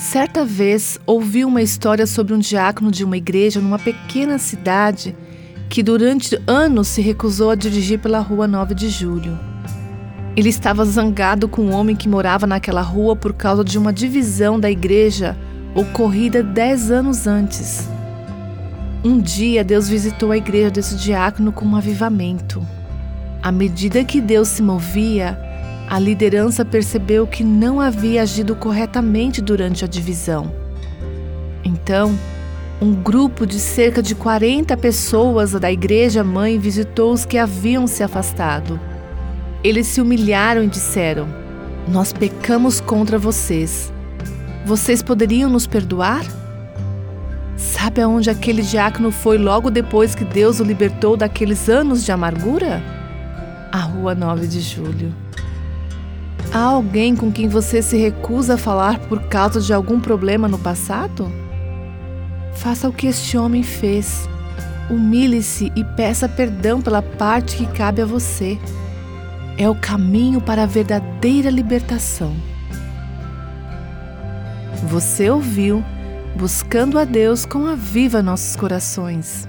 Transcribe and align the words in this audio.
Certa 0.00 0.46
vez 0.46 0.98
ouvi 1.06 1.44
uma 1.44 1.60
história 1.60 2.06
sobre 2.06 2.32
um 2.32 2.38
diácono 2.38 2.90
de 2.90 3.04
uma 3.04 3.18
igreja 3.18 3.60
numa 3.60 3.78
pequena 3.78 4.38
cidade 4.38 5.14
que 5.68 5.82
durante 5.82 6.40
anos 6.46 6.88
se 6.88 7.02
recusou 7.02 7.50
a 7.50 7.54
dirigir 7.54 7.98
pela 7.98 8.18
rua 8.18 8.48
9 8.48 8.74
de 8.74 8.88
Julho. 8.88 9.38
Ele 10.34 10.48
estava 10.48 10.86
zangado 10.86 11.46
com 11.46 11.60
um 11.60 11.74
homem 11.74 11.94
que 11.94 12.08
morava 12.08 12.46
naquela 12.46 12.80
rua 12.80 13.14
por 13.14 13.34
causa 13.34 13.62
de 13.62 13.76
uma 13.76 13.92
divisão 13.92 14.58
da 14.58 14.70
igreja 14.70 15.36
ocorrida 15.74 16.42
dez 16.42 16.90
anos 16.90 17.26
antes. 17.26 17.86
Um 19.04 19.20
dia 19.20 19.62
Deus 19.62 19.86
visitou 19.86 20.32
a 20.32 20.38
igreja 20.38 20.70
desse 20.70 20.96
diácono 20.96 21.52
com 21.52 21.66
um 21.66 21.76
avivamento. 21.76 22.66
À 23.42 23.52
medida 23.52 24.02
que 24.02 24.22
Deus 24.22 24.48
se 24.48 24.62
movia, 24.62 25.38
a 25.90 25.98
liderança 25.98 26.64
percebeu 26.64 27.26
que 27.26 27.42
não 27.42 27.80
havia 27.80 28.22
agido 28.22 28.54
corretamente 28.54 29.42
durante 29.42 29.84
a 29.84 29.88
divisão. 29.88 30.54
Então, 31.64 32.16
um 32.80 32.94
grupo 32.94 33.44
de 33.44 33.58
cerca 33.58 34.00
de 34.00 34.14
40 34.14 34.76
pessoas 34.76 35.50
da 35.50 35.70
igreja 35.70 36.22
mãe 36.22 36.60
visitou 36.60 37.12
os 37.12 37.26
que 37.26 37.36
haviam 37.36 37.88
se 37.88 38.04
afastado. 38.04 38.78
Eles 39.64 39.88
se 39.88 40.00
humilharam 40.00 40.62
e 40.62 40.68
disseram: 40.68 41.26
Nós 41.88 42.12
pecamos 42.12 42.80
contra 42.80 43.18
vocês. 43.18 43.92
Vocês 44.64 45.02
poderiam 45.02 45.50
nos 45.50 45.66
perdoar? 45.66 46.24
Sabe 47.56 48.00
aonde 48.00 48.30
aquele 48.30 48.62
diácono 48.62 49.10
foi 49.10 49.38
logo 49.38 49.72
depois 49.72 50.14
que 50.14 50.24
Deus 50.24 50.60
o 50.60 50.64
libertou 50.64 51.16
daqueles 51.16 51.68
anos 51.68 52.04
de 52.04 52.12
amargura? 52.12 52.80
A 53.72 53.78
Rua 53.78 54.14
9 54.14 54.46
de 54.46 54.60
Julho. 54.60 55.12
Há 56.52 56.62
alguém 56.62 57.14
com 57.14 57.30
quem 57.30 57.48
você 57.48 57.80
se 57.80 57.96
recusa 57.96 58.54
a 58.54 58.58
falar 58.58 58.98
por 59.00 59.22
causa 59.28 59.60
de 59.60 59.72
algum 59.72 60.00
problema 60.00 60.48
no 60.48 60.58
passado? 60.58 61.30
Faça 62.54 62.88
o 62.88 62.92
que 62.92 63.06
este 63.06 63.38
homem 63.38 63.62
fez. 63.62 64.28
Humilhe-se 64.90 65.70
e 65.76 65.84
peça 65.84 66.28
perdão 66.28 66.82
pela 66.82 67.02
parte 67.02 67.56
que 67.56 67.66
cabe 67.66 68.02
a 68.02 68.06
você. 68.06 68.58
É 69.56 69.68
o 69.68 69.76
caminho 69.76 70.40
para 70.40 70.64
a 70.64 70.66
verdadeira 70.66 71.50
libertação. 71.50 72.34
Você 74.88 75.30
ouviu 75.30 75.84
Buscando 76.36 76.98
a 76.98 77.04
Deus 77.04 77.44
com 77.44 77.66
a 77.66 77.74
Viva 77.74 78.22
Nossos 78.22 78.56
Corações. 78.56 79.48